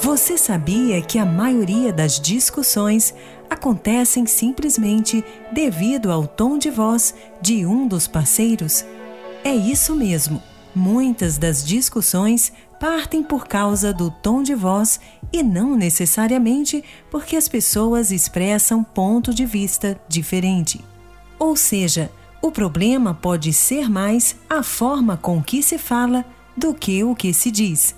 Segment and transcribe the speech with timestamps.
[0.00, 3.12] Você sabia que a maioria das discussões
[3.50, 7.12] acontecem simplesmente devido ao tom de voz
[7.42, 8.84] de um dos parceiros?
[9.42, 10.40] É isso mesmo.
[10.72, 15.00] Muitas das discussões partem por causa do tom de voz
[15.32, 20.80] e não necessariamente porque as pessoas expressam ponto de vista diferente.
[21.40, 22.08] Ou seja,
[22.40, 26.24] o problema pode ser mais a forma com que se fala
[26.56, 27.97] do que o que se diz.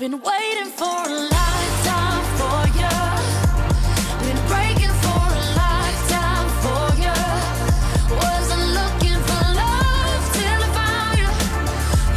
[0.00, 2.96] Been waiting for a lifetime for you.
[4.24, 7.18] Been breaking for a lifetime for you.
[8.16, 11.30] Wasn't looking for love till I found you.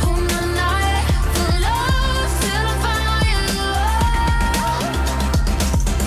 [0.08, 3.28] Oh, no, night for love till I found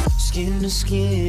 [0.00, 0.18] you.
[0.18, 1.25] Skin to skin.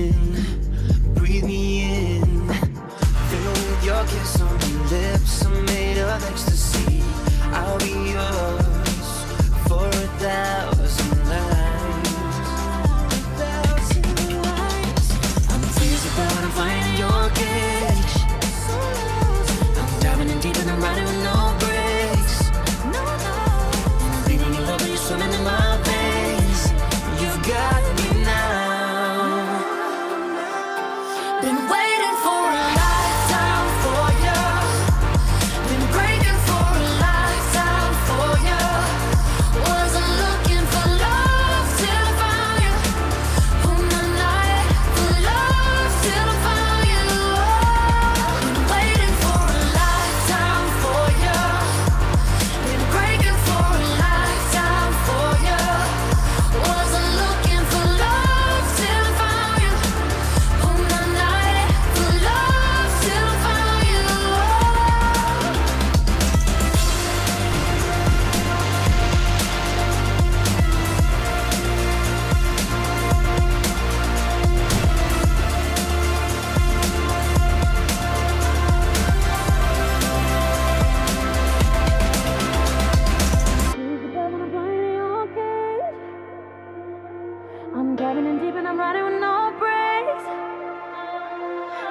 [88.08, 90.26] Diving in deep and I'm riding with no brakes.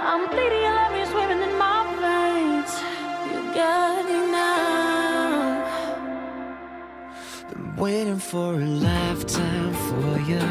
[0.00, 2.72] I'm bleeding, your love is swimming in my veins.
[3.28, 5.60] You got me now.
[7.50, 10.46] Been waiting for a lifetime for you.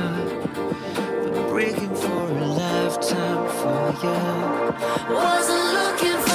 [1.31, 5.15] Been breaking for a lifetime for you.
[5.15, 6.34] Wasn't looking for.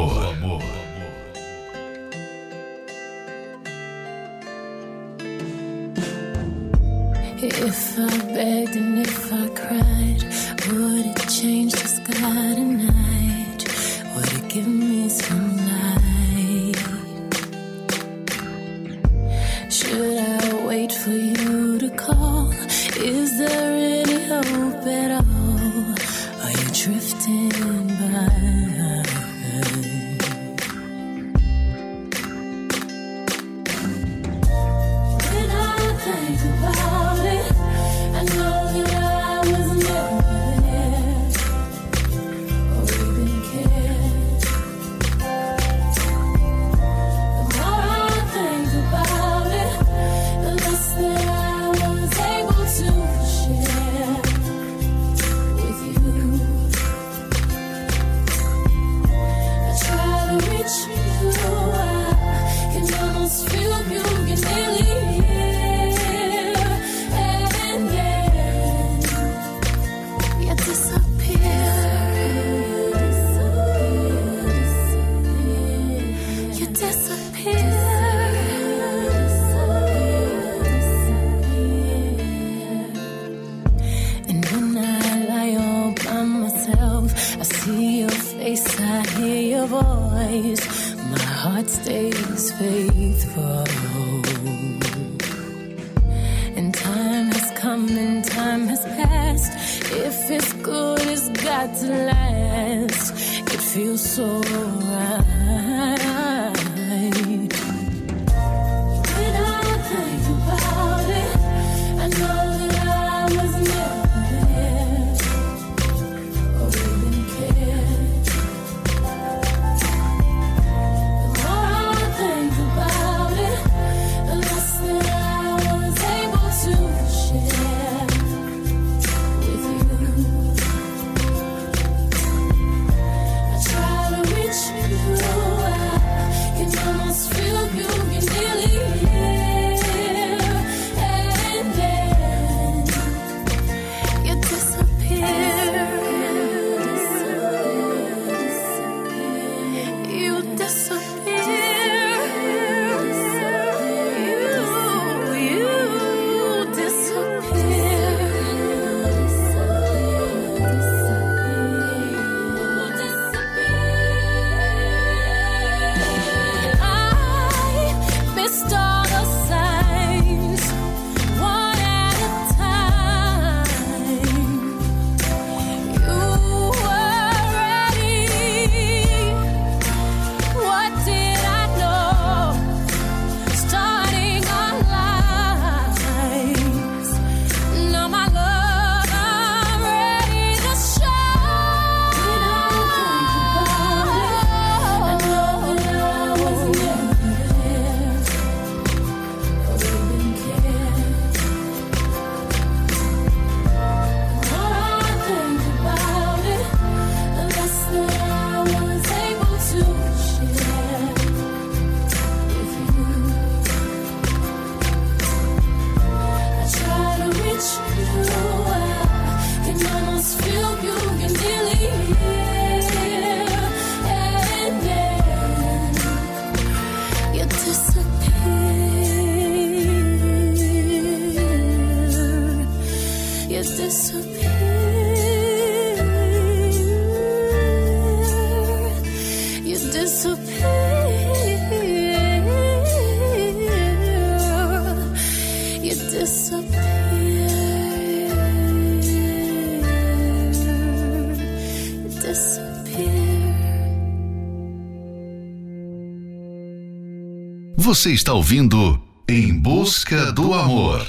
[257.91, 261.05] Você está ouvindo Em Busca do Amor.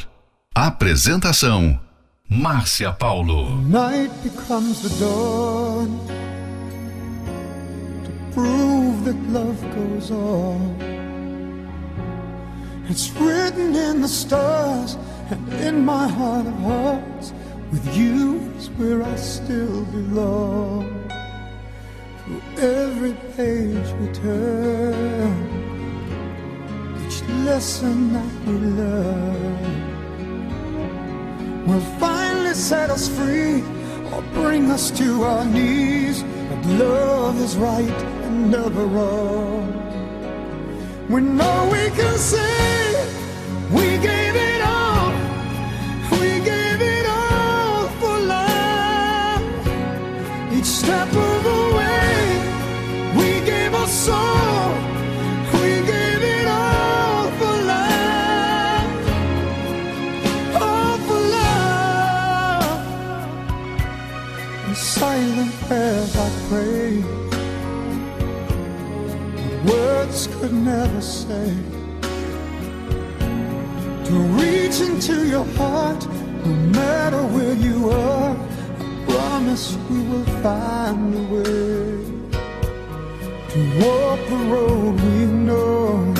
[0.52, 1.78] Apresentação:
[2.28, 3.56] Márcia Paulo.
[3.68, 6.00] Night becomes the dawn
[8.02, 10.76] to prove that love goes on.
[12.90, 14.98] It's written in the stars
[15.30, 17.32] and in my heart of hearts.
[17.70, 20.90] With you is where I still belong.
[22.24, 25.61] Through every page we turn
[27.44, 29.82] lesson that we learn
[31.66, 33.62] will finally set us free
[34.12, 36.22] or bring us to our knees.
[36.22, 39.68] That love is right and never wrong.
[41.08, 43.06] We know we can say
[43.70, 44.51] we gave it
[66.52, 67.04] prayers
[69.40, 71.48] I words could never say.
[74.08, 76.02] To reach into your heart,
[76.44, 78.36] no matter where you are,
[78.80, 81.92] I promise we will find a way
[83.52, 85.18] to walk the road we
[85.48, 86.12] know,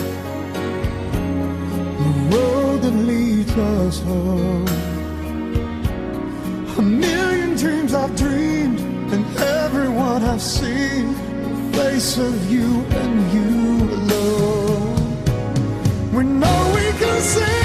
[2.02, 4.66] the road that leads us home.
[6.78, 8.81] A million dreams I've dreamed,
[9.12, 13.50] and everyone I've seen, the face of you and you
[13.98, 14.94] alone.
[16.14, 17.61] We know we can say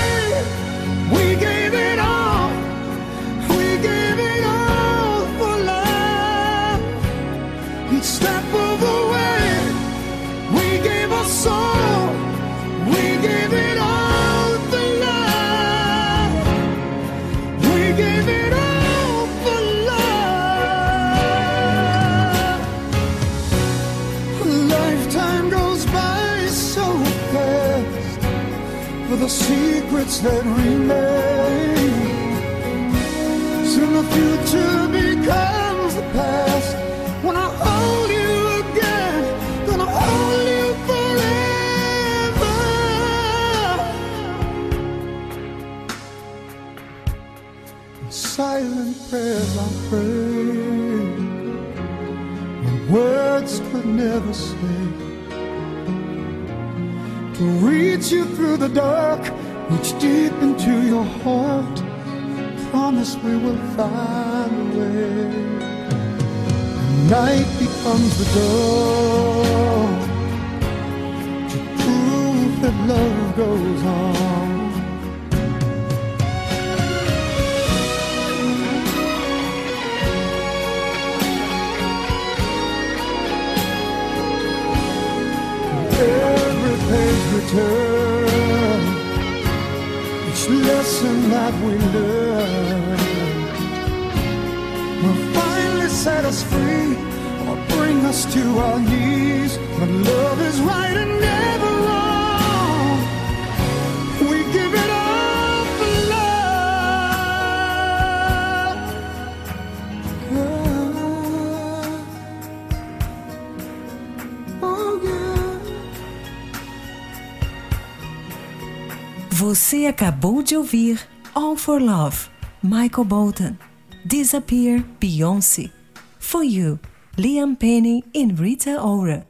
[119.88, 121.00] Acabou de ouvir
[121.34, 122.28] All for Love,
[122.62, 123.56] Michael Bolton,
[124.04, 125.72] Disappear, Beyoncé,
[126.20, 126.78] For You,
[127.18, 129.26] Liam Payne e Rita Ora.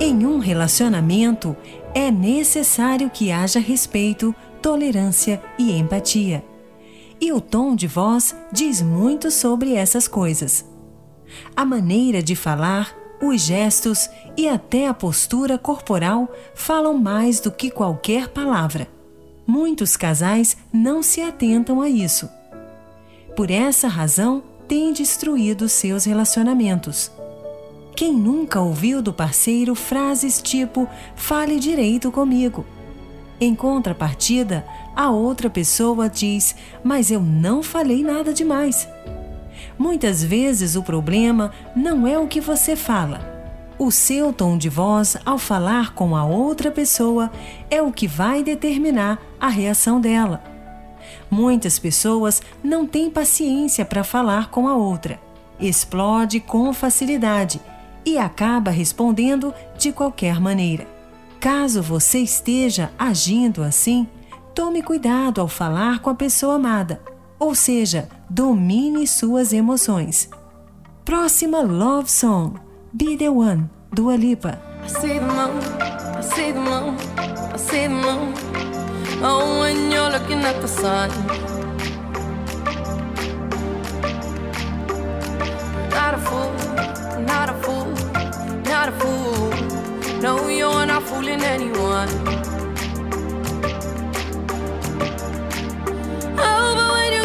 [0.00, 1.56] Em um relacionamento,
[1.92, 6.44] é necessário que haja respeito, tolerância e empatia.
[7.20, 10.64] E o tom de voz diz muito sobre essas coisas.
[11.56, 12.94] A maneira de falar,
[13.28, 18.88] os gestos e até a postura corporal falam mais do que qualquer palavra.
[19.46, 22.28] Muitos casais não se atentam a isso.
[23.36, 27.10] Por essa razão, têm destruído seus relacionamentos.
[27.94, 32.64] Quem nunca ouviu do parceiro frases tipo fale direito comigo?
[33.40, 34.64] Em contrapartida,
[34.96, 38.88] a outra pessoa diz: Mas eu não falei nada demais.
[39.78, 43.34] Muitas vezes o problema não é o que você fala.
[43.76, 47.30] O seu tom de voz ao falar com a outra pessoa
[47.68, 50.42] é o que vai determinar a reação dela.
[51.28, 55.18] Muitas pessoas não têm paciência para falar com a outra,
[55.58, 57.60] explode com facilidade
[58.06, 60.86] e acaba respondendo de qualquer maneira.
[61.40, 64.06] Caso você esteja agindo assim,
[64.54, 67.00] tome cuidado ao falar com a pessoa amada,
[67.44, 70.28] ou seja, domine suas emoções.
[71.04, 72.54] Próxima Love Song,
[72.92, 74.58] Be the One, Dua Lipa.
[79.22, 79.64] Oh.
[85.94, 87.88] Not a fool,
[88.64, 89.50] not a fool.
[90.20, 92.08] No, you're not fooling anyone.
[96.36, 97.23] Oh, but when you're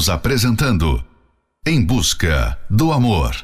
[0.00, 1.04] Estamos apresentando
[1.66, 3.36] Em Busca do Amor.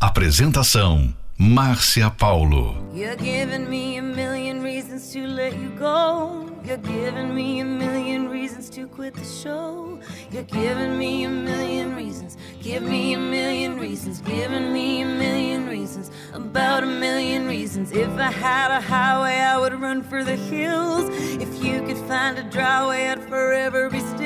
[0.00, 2.74] Apresentação Márcia Paulo.
[2.92, 6.50] You're giving me a million reasons to let you go.
[6.64, 10.00] You're giving me a million reasons to quit the show.
[10.32, 12.38] You're giving me a million reasons.
[12.60, 14.20] Give me a million reasons.
[14.20, 16.10] Giving me a million reasons.
[16.32, 17.92] About a million reasons.
[17.92, 21.08] If I had a highway, I would run for the hills.
[21.40, 24.23] If you could find a dry way, I'd forever be still.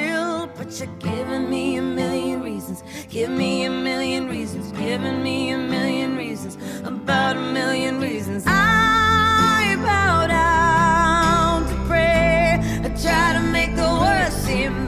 [0.68, 2.82] But you're giving me a million reasons.
[3.08, 4.70] Give me a million reasons.
[4.72, 6.58] Giving me a million reasons.
[6.86, 8.44] About a million reasons.
[8.46, 12.58] I bow down to pray.
[12.84, 14.87] I try to make the worst seem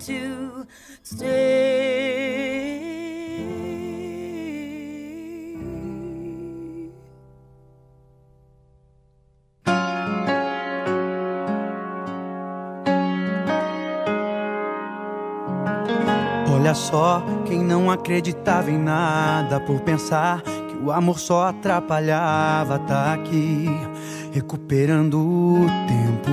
[0.00, 0.66] To
[1.02, 2.40] stay.
[16.52, 23.14] Olha só, quem não acreditava em nada por pensar que o amor só atrapalhava, tá
[23.14, 23.66] aqui
[24.32, 26.30] recuperando o tempo.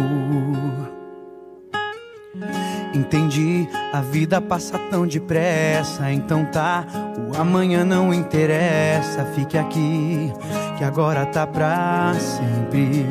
[2.93, 3.56] Entendi,
[3.97, 6.85] a vida passa tão depressa, então tá,
[7.17, 10.31] o amanhã não interessa, fique aqui,
[10.77, 13.07] que agora tá pra sempre.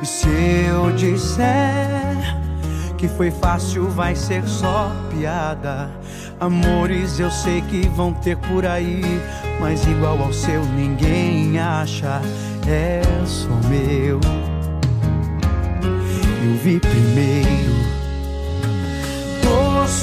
[0.00, 0.28] E se
[0.68, 2.16] eu disser
[2.96, 5.90] que foi fácil, vai ser só piada.
[6.38, 9.02] Amores eu sei que vão ter por aí,
[9.58, 12.22] mas igual ao seu ninguém acha,
[12.68, 14.20] é só meu.
[16.44, 17.95] Eu vi primeiro.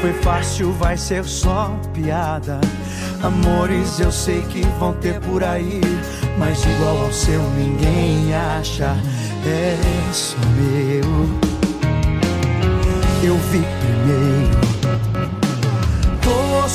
[0.00, 2.60] Foi fácil, vai ser só piada.
[3.22, 5.80] Amores eu sei que vão ter por aí,
[6.38, 8.96] mas igual ao seu ninguém acha.
[9.46, 9.76] É
[10.12, 11.28] só meu.
[13.22, 14.60] Eu vi primeiro.
[16.22, 16.68] Tô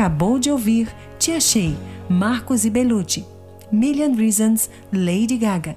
[0.00, 1.76] acabou de ouvir Te Achei,
[2.08, 3.22] Marcos e Bellucci.
[3.70, 5.76] Million Reasons, Lady Gaga.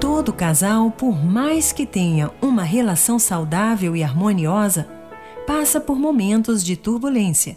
[0.00, 4.88] Todo casal, por mais que tenha uma relação saudável e harmoniosa,
[5.46, 7.56] passa por momentos de turbulência.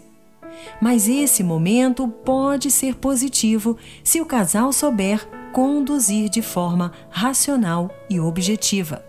[0.80, 8.20] Mas esse momento pode ser positivo se o casal souber conduzir de forma racional e
[8.20, 9.04] objetiva,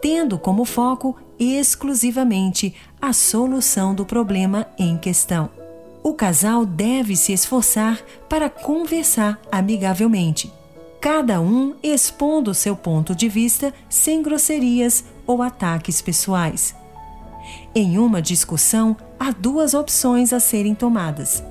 [0.00, 5.50] tendo como foco exclusivamente a solução do problema em questão.
[6.02, 10.52] O casal deve se esforçar para conversar amigavelmente,
[11.00, 16.74] cada um expondo seu ponto de vista sem grosserias ou ataques pessoais.
[17.74, 21.42] Em uma discussão, há duas opções a serem tomadas.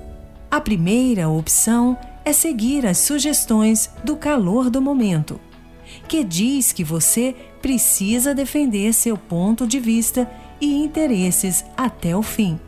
[0.50, 5.40] A primeira opção é seguir as sugestões do calor do momento,
[6.08, 12.60] que diz que você precisa defender seu ponto de vista e interesses até o fim.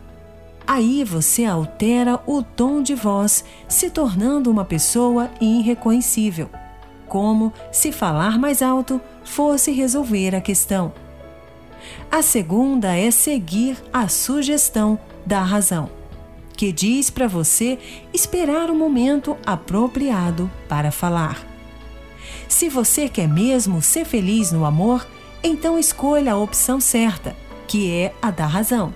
[0.66, 6.50] Aí você altera o tom de voz, se tornando uma pessoa irreconhecível,
[7.08, 10.92] como se falar mais alto fosse resolver a questão.
[12.12, 15.90] A segunda é seguir a sugestão da razão,
[16.58, 17.80] que diz para você
[18.14, 21.47] esperar o momento apropriado para falar.
[22.48, 25.06] Se você quer mesmo ser feliz no amor,
[25.44, 27.36] então escolha a opção certa,
[27.68, 28.94] que é a da razão.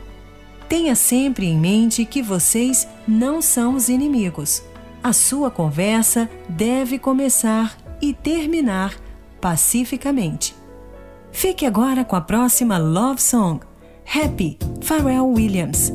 [0.68, 4.64] Tenha sempre em mente que vocês não são os inimigos.
[5.04, 8.96] A sua conversa deve começar e terminar
[9.42, 10.56] pacificamente.
[11.32, 13.60] Fique agora com a próxima Love Song,
[14.06, 15.92] Happy, Pharrell Williams.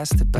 [0.00, 0.39] Heard you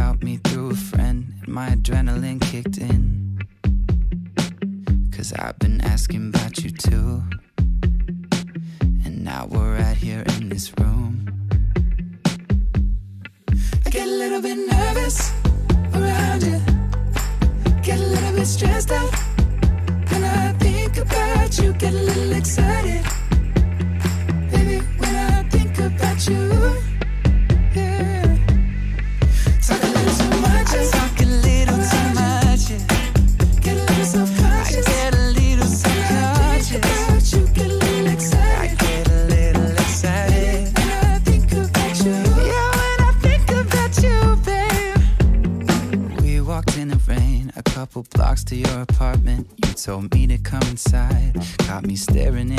[49.85, 51.33] told me to come inside.
[51.61, 52.53] Caught me staring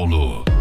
[0.00, 0.59] Paulo.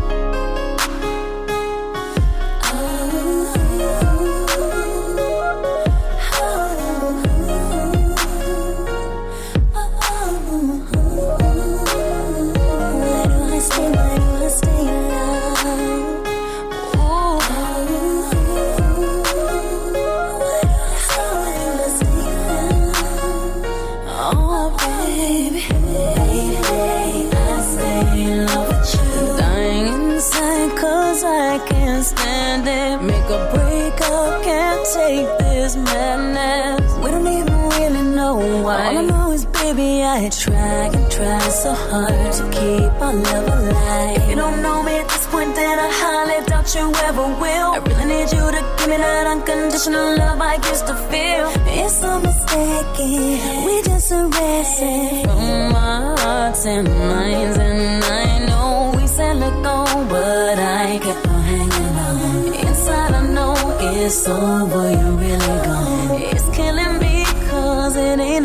[41.19, 44.17] Try so hard to keep our love alive.
[44.17, 47.69] If you don't know me at this point, then I highly doubt you ever will.
[47.75, 51.45] I really need you to give me that unconditional love I used to feel.
[51.81, 54.79] It's so mistaken, we just erased
[55.25, 57.57] from our hearts and minds.
[57.57, 62.53] And I know we said let go, oh, but I kept on hanging on.
[62.65, 66.21] Inside, I know it's over, you're really gone.
[66.33, 66.98] It's killing me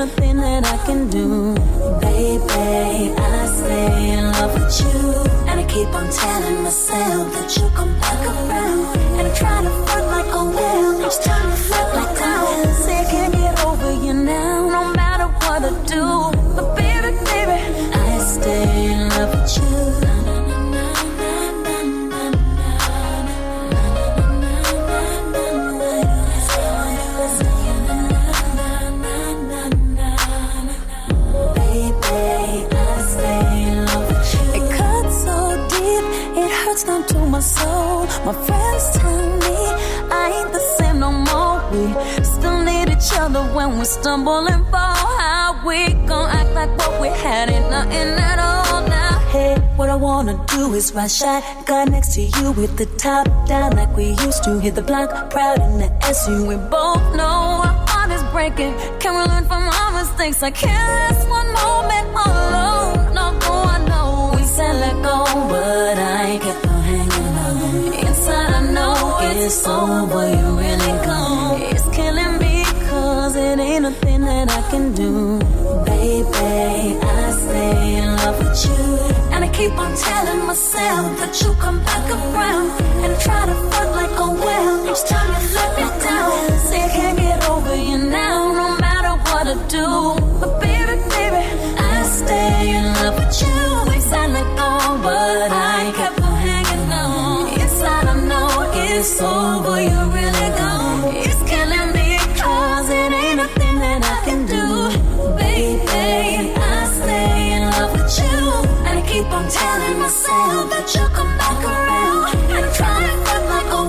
[0.04, 1.54] a thing that I can do.
[2.00, 5.00] Baby, I stay in love with you.
[5.48, 8.96] And I keep on telling myself that you'll come back around.
[9.18, 11.06] And I try to front like a will.
[11.06, 12.74] Each time you flip like down.
[12.82, 16.33] Say I can't get over you now, no matter what I do.
[43.34, 44.94] Other when we stumble and fall.
[45.18, 49.18] How we gon' act like what we had ain't nothing at all now?
[49.30, 53.76] Hey, what I wanna do is ride shotgun next to you with the top down
[53.76, 54.58] like we used to.
[54.58, 56.46] Hit the block proud in the SU.
[56.46, 58.74] We both know our heart is breaking.
[59.00, 60.42] Can we learn from our mistakes?
[60.42, 63.14] I can't last one moment alone.
[63.18, 63.24] No,
[63.76, 65.18] I know we said let go,
[65.50, 66.74] but I kept
[69.44, 71.73] it's over, you really gone.
[73.44, 75.38] It ain't nothing that I can do.
[75.84, 78.84] Baby, I stay in love with you.
[79.32, 82.68] And I keep on telling myself that you come back around.
[83.04, 84.76] And try to fuck like a well.
[84.90, 86.58] Each time you let me down.
[86.68, 89.88] Say I can't get over you now, no matter what I do.
[90.40, 91.42] But baby, baby,
[91.92, 93.58] I stay in love with you.
[93.88, 94.70] We I let go,
[95.06, 97.60] but I kept on hanging on.
[97.60, 101.14] Inside I know it's over, you're really gone.
[101.26, 101.33] It's
[109.14, 112.34] keep on telling myself that you'll come back around.
[112.50, 113.82] I'm trying to like a.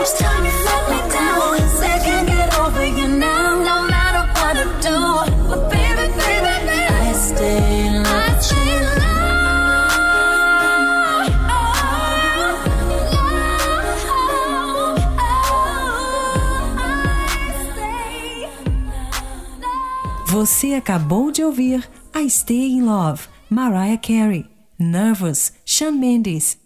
[0.00, 4.66] Each time you let me down, I get over you now, no matter what I
[4.86, 4.98] do.
[5.48, 8.80] But baby, baby, baby I stay in love with you.
[20.26, 24.49] Você acabou de ouvir I Stay in Love, Mariah Carey,
[24.82, 26.58] Nervous, Shawn Mendes.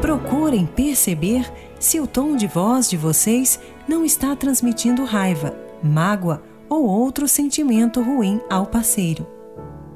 [0.00, 1.48] Procurem perceber
[1.78, 8.02] se o tom de voz de vocês não está transmitindo raiva, mágoa ou outro sentimento
[8.02, 9.24] ruim ao parceiro.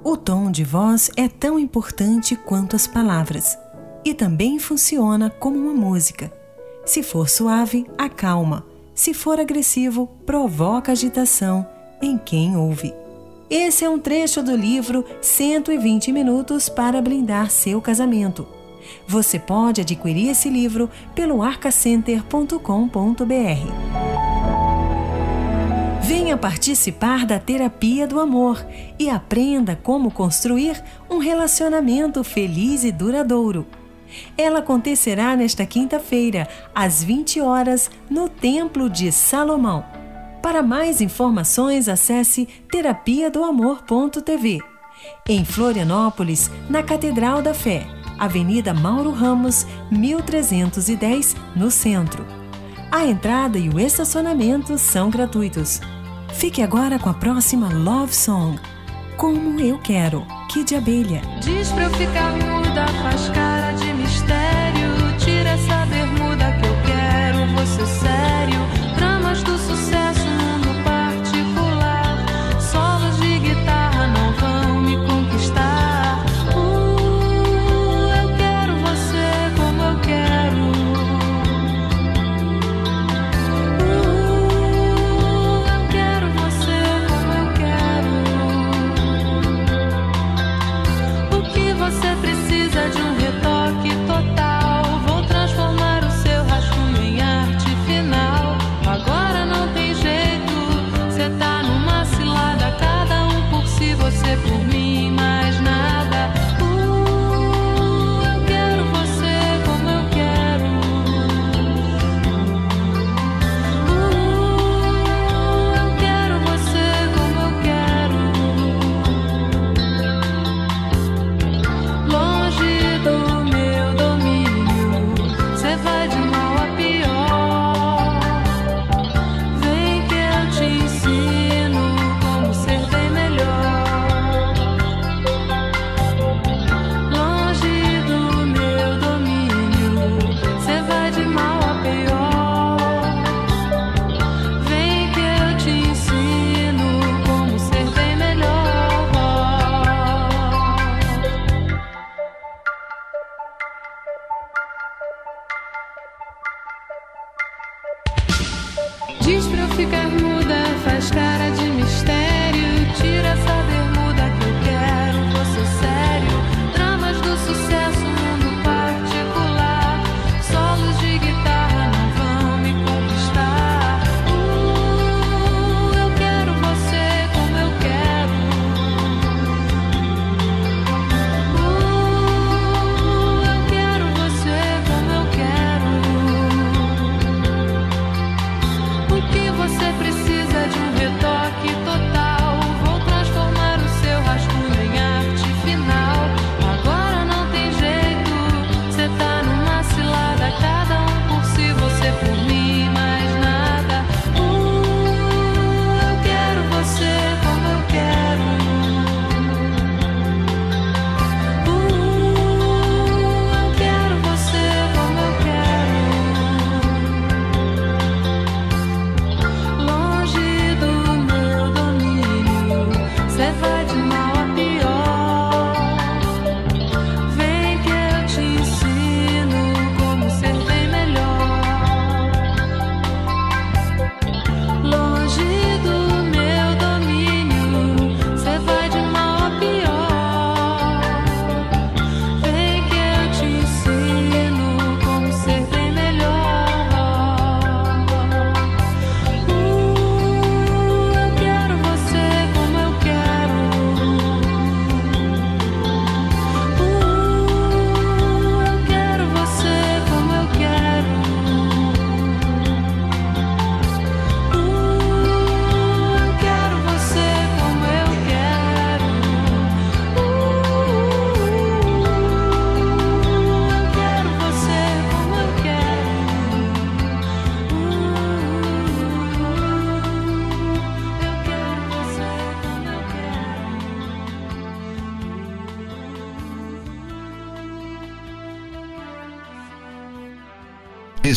[0.04, 3.58] O tom de voz é tão importante quanto as palavras
[4.04, 6.32] e também funciona como uma música.
[6.84, 8.64] Se for suave, acalma
[8.96, 11.66] se for agressivo, provoca agitação
[12.00, 12.94] em quem ouve.
[13.48, 18.44] Esse é um trecho do livro 120 Minutos para Blindar Seu Casamento.
[19.06, 22.56] Você pode adquirir esse livro pelo arcacenter.com.br.
[26.02, 28.66] Venha participar da terapia do amor
[28.98, 33.64] e aprenda como construir um relacionamento feliz e duradouro.
[34.36, 39.95] Ela acontecerá nesta quinta-feira, às 20 horas, no Templo de Salomão.
[40.46, 44.60] Para mais informações, acesse terapia do amor.tv.
[45.28, 47.84] Em Florianópolis, na Catedral da Fé,
[48.16, 52.24] Avenida Mauro Ramos, 1310, no centro.
[52.92, 55.80] A entrada e o estacionamento são gratuitos.
[56.34, 58.56] Fique agora com a próxima Love Song.
[59.16, 61.22] Como eu quero, Kid Abelha.
[61.42, 63.85] Diz pra eu ficar muda, faz cara de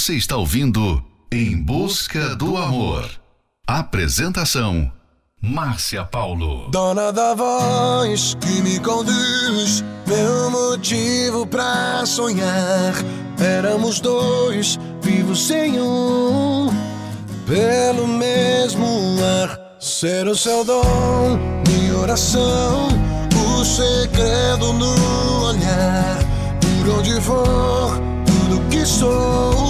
[0.00, 3.06] Você está ouvindo Em Busca do Amor.
[3.66, 4.90] Apresentação:
[5.42, 6.70] Márcia Paulo.
[6.70, 12.94] Dona da voz que me conduz, meu motivo pra sonhar.
[13.38, 16.70] Éramos dois, vivos sem um,
[17.46, 18.86] pelo mesmo
[19.42, 19.76] ar.
[19.78, 21.38] Ser o seu dom,
[21.68, 22.88] minha oração,
[23.36, 26.18] o segredo no olhar.
[26.58, 29.69] Por onde for, tudo que sou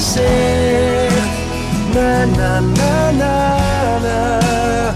[0.00, 1.10] convencer.
[1.94, 4.94] Na, na, na, na, na.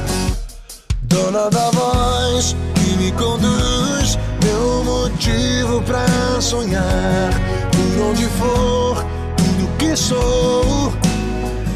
[1.02, 6.06] Dona da voz que me conduz, meu motivo pra
[6.40, 7.30] sonhar.
[7.72, 9.04] Por onde for,
[9.36, 10.92] tudo que sou.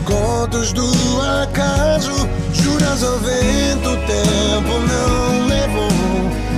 [0.05, 0.91] Contos do
[1.43, 5.91] acaso, juras ao vento, o tempo não levou.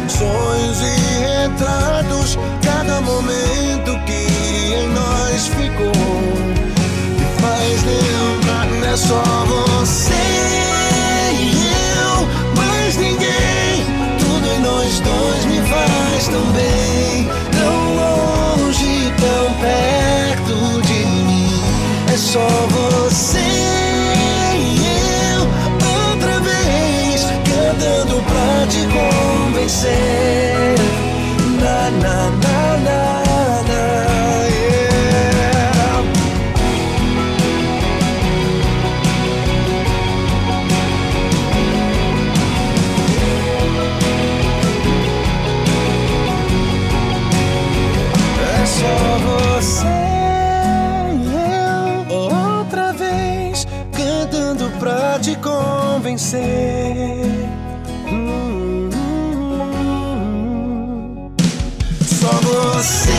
[0.08, 6.59] Sonhos e retratos, cada momento que em nós ficou.
[7.70, 10.12] Faz lembrar, é só você
[11.38, 13.86] e eu, mais ninguém.
[14.18, 21.62] Tudo em nós dois me faz tão bem, tão longe, tão perto de mim.
[22.12, 23.38] É só você
[24.58, 24.82] e
[25.36, 25.42] eu,
[26.10, 30.74] outra vez, cantando pra te convencer.
[31.60, 32.59] Na, na, na,
[58.06, 58.88] Hum,
[62.06, 63.10] Só você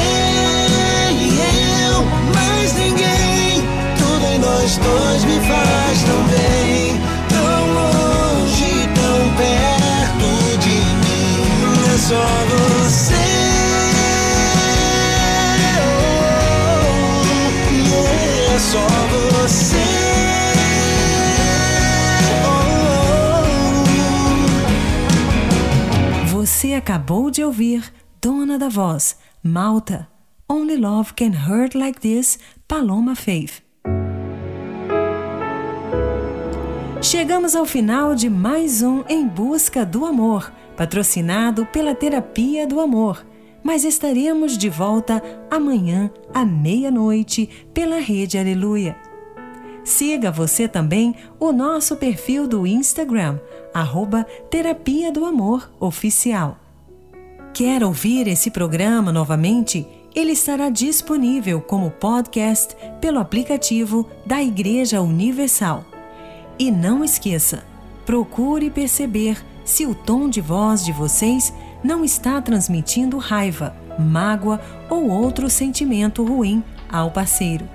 [1.11, 1.39] e
[1.87, 2.01] eu,
[2.33, 3.63] mais ninguém.
[3.97, 6.60] Tudo em nós dois me faz tão bem,
[26.71, 27.91] Você acabou de ouvir
[28.21, 30.07] Dona da Voz, Malta,
[30.47, 33.61] Only Love Can Hurt Like This, Paloma Faith.
[37.01, 43.25] Chegamos ao final de mais um Em Busca do Amor, patrocinado pela Terapia do Amor.
[43.61, 48.95] Mas estaremos de volta amanhã à meia-noite pela Rede Aleluia.
[49.83, 53.41] Siga você também o nosso perfil do Instagram,
[53.73, 56.60] arroba Terapia do Amor Oficial.
[57.53, 59.85] Quer ouvir esse programa novamente?
[60.15, 65.83] Ele estará disponível como podcast pelo aplicativo da Igreja Universal.
[66.57, 67.65] E não esqueça,
[68.05, 75.09] procure perceber se o tom de voz de vocês não está transmitindo raiva, mágoa ou
[75.09, 77.67] outro sentimento ruim ao parceiro.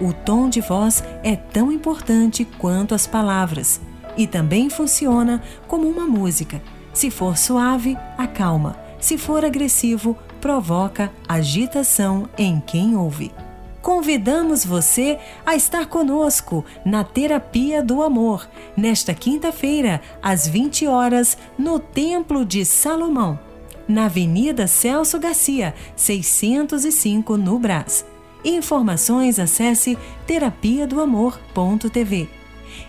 [0.00, 3.78] O tom de voz é tão importante quanto as palavras
[4.16, 6.62] e também funciona como uma música.
[6.94, 8.81] Se for suave, acalma.
[9.02, 13.32] Se for agressivo, provoca agitação em quem ouve.
[13.82, 21.80] Convidamos você a estar conosco na Terapia do Amor, nesta quinta-feira, às 20 horas, no
[21.80, 23.36] Templo de Salomão,
[23.88, 28.06] na Avenida Celso Garcia, 605, no Brás.
[28.44, 29.98] Informações acesse
[30.28, 32.41] terapia do amor.tv.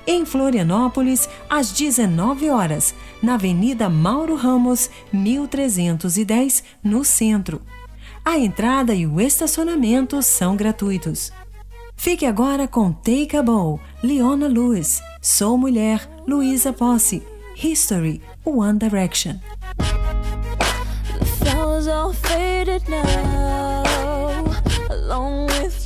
[0.06, 7.62] Em Florianópolis, às 19 horas, na Avenida Mauro Ramos, 1310, no centro.
[8.26, 11.32] A entrada e o estacionamento são gratuitos.
[11.96, 17.24] Fique agora com Take a Bow, Leona Lewis, Sou Mulher, Luísa Posse,
[17.56, 19.40] History, One Direction.
[25.64, 25.83] The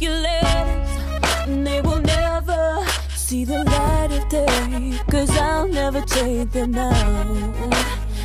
[5.09, 7.73] Cause I'll never take them out.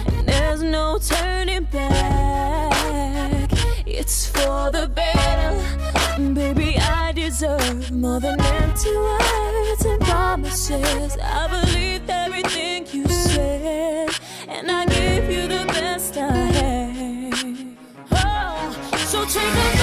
[0.06, 3.50] And there's no turning back.
[3.86, 6.34] It's for the better.
[6.34, 11.16] Baby, I deserve more than empty words and promises.
[11.22, 14.10] I believed everything you said.
[14.46, 17.76] And I gave you the best I had
[18.10, 18.72] Oh,
[19.06, 19.81] so take a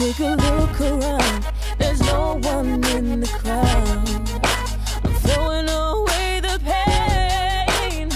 [0.00, 1.46] Take a look around,
[1.76, 4.08] there's no one in the crowd.
[5.04, 8.08] I'm throwing away the pain,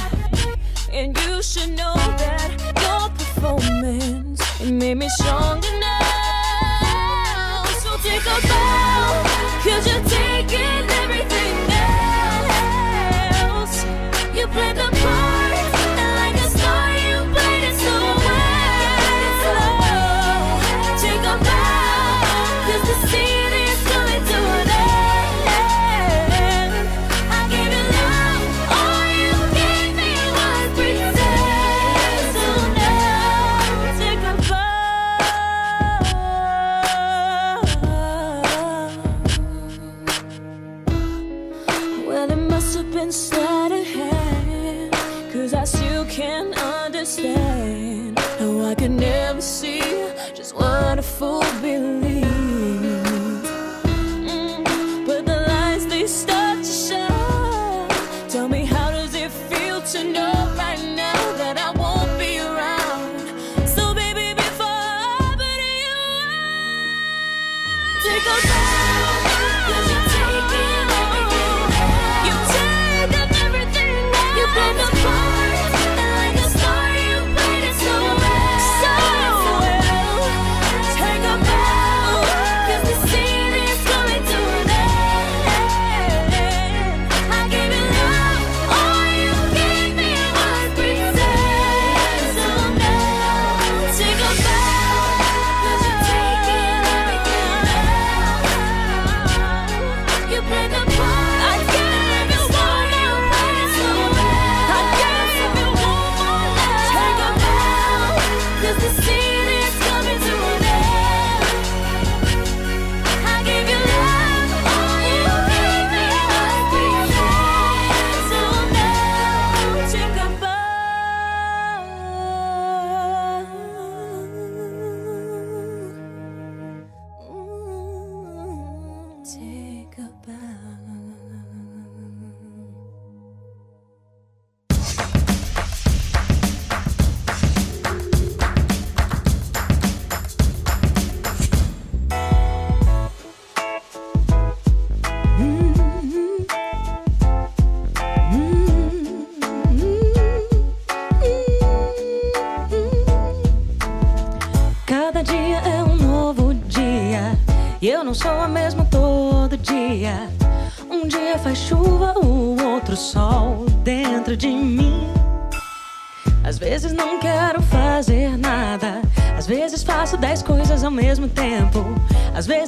[0.90, 7.64] and you should know that your performance made me stronger now.
[7.82, 9.22] So take a bow,
[9.62, 10.93] cause you're taking.
[51.24, 51.63] fool.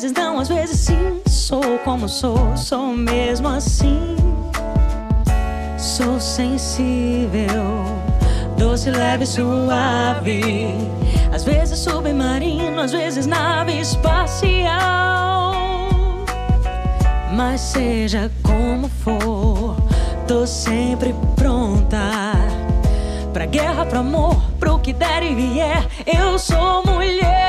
[0.06, 1.20] vezes não, às vezes sim.
[1.26, 4.16] Sou como sou, sou mesmo assim.
[5.78, 7.84] Sou sensível,
[8.56, 10.74] doce, leve, suave.
[11.32, 15.54] Às vezes submarino, às vezes nave espacial.
[17.32, 19.76] Mas seja como for,
[20.26, 22.32] tô sempre pronta.
[23.32, 27.45] Pra guerra, pro amor, pro que der e vier, eu sou mulher.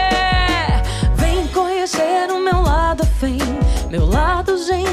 [1.88, 3.40] Conhecer o meu lado fim,
[3.90, 4.84] meu lado zen,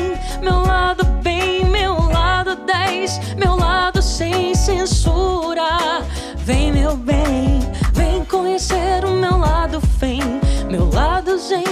[0.40, 6.04] meu lado bem, meu lado 10, meu lado sem censura.
[6.36, 7.58] Vem, meu bem,
[7.92, 10.20] vem conhecer o meu lado fim,
[10.70, 11.64] meu lado zen,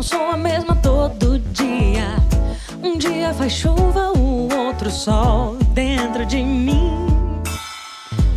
[0.00, 2.16] não sou a mesma todo dia.
[2.82, 6.90] Um dia faz chuva, o outro sol dentro de mim.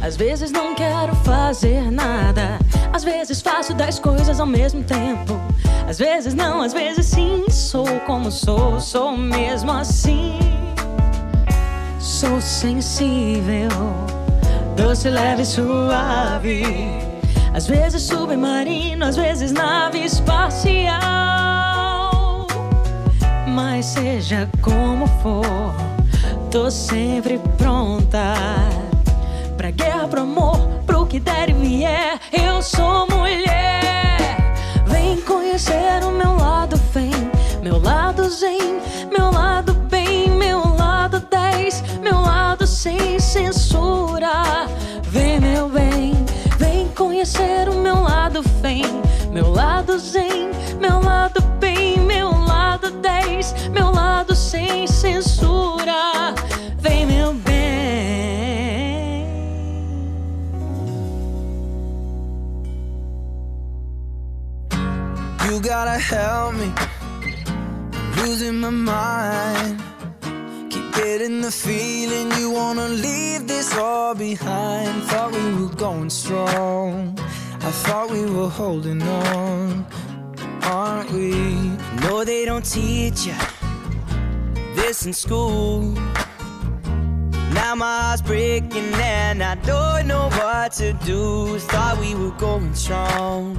[0.01, 2.59] Às vezes não quero fazer nada.
[2.91, 5.39] Às vezes faço dez coisas ao mesmo tempo.
[5.87, 7.45] Às vezes não, às vezes sim.
[7.49, 10.37] Sou como sou, sou mesmo assim.
[11.97, 13.69] Sou sensível,
[14.75, 16.61] doce, leve, suave.
[17.53, 21.42] Às vezes submarino, às vezes nave espacial.
[23.53, 25.73] Mas seja como for,
[26.49, 28.33] tô sempre pronta
[29.57, 32.19] Pra guerra, pro amor, pro que der e vier.
[32.31, 34.35] Eu sou mulher.
[34.87, 37.11] Vem conhecer o meu lado, vem.
[37.61, 44.67] Meu lado zen, meu lado bem, meu lado 10, meu lado sem censura.
[45.03, 46.13] Vem, meu bem,
[46.57, 48.83] vem conhecer o meu lado, vem.
[49.31, 50.49] Meu lado zen,
[50.81, 51.62] meu lado bem,
[53.43, 56.33] 10, meu lado sem censura.
[56.77, 57.53] Vem, meu bem.
[65.45, 66.71] You gotta help me.
[67.47, 69.81] I'm losing my mind.
[70.69, 75.03] Keep getting the feeling you wanna leave this all behind.
[75.09, 77.15] Thought we were going strong.
[77.61, 79.85] I thought we were holding on.
[80.65, 81.31] Aren't we?
[82.01, 83.35] No, they don't teach you
[84.75, 85.81] this in school.
[87.53, 91.59] Now my heart's breaking and I don't know what to do.
[91.59, 93.55] Thought we were going strong.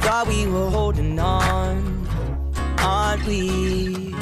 [0.00, 2.06] Thought we were holding on,
[2.78, 4.14] aren't we?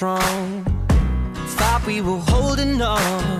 [0.00, 0.64] Strong,
[1.58, 3.39] thought we were holding on,